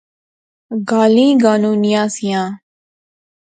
گالیں 0.89 1.33
گانونیاں 1.43 2.07
سیاں 2.15 2.47